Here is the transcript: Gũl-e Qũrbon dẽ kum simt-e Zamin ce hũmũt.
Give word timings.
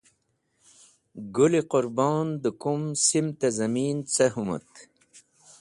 Gũl-e 1.33 1.61
Qũrbon 1.71 2.27
dẽ 2.41 2.55
kum 2.61 2.81
simt-e 3.07 3.47
Zamin 3.57 3.97
ce 4.13 4.25
hũmũt. 4.33 4.71